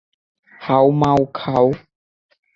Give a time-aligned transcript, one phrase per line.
[0.61, 1.65] How মাউ খাউ।